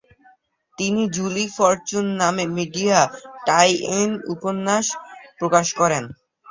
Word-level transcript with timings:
তিনি 0.77 1.01
Julie 1.15 1.45
Fortune 1.55 2.05
নামে 2.21 2.45
media 2.57 2.99
tie in 3.47 4.11
উপন্যাস 4.33 4.85
প্রকাশ 5.39 5.67
করেন। 5.79 6.03